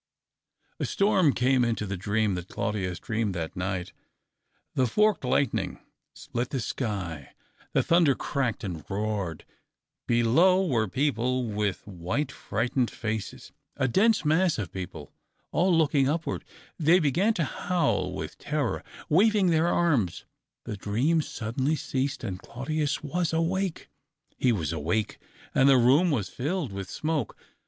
[0.79, 3.93] A storm came into the dream that Claudius dreamed that night.
[4.73, 5.79] The forked lightning
[6.15, 7.35] split the sky,
[7.73, 9.45] the thunder cracked and roared.
[10.07, 15.13] Below were people with white, frightened faces— a dense mass of people,
[15.51, 16.45] all looking upward.
[16.79, 20.25] They began to howl with terror, waving their arms.
[20.63, 23.87] The dream suddenly ceased, and Claudius w^as awake.
[24.35, 25.19] He was awake,
[25.53, 27.37] and the room was filled with smoke.